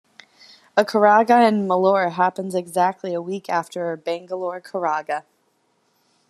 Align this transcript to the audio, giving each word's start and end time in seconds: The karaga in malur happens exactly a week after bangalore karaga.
The 0.75 0.83
karaga 0.83 1.47
in 1.47 1.67
malur 1.67 2.13
happens 2.13 2.55
exactly 2.55 3.13
a 3.13 3.21
week 3.21 3.47
after 3.51 3.95
bangalore 3.95 4.59
karaga. 4.59 5.25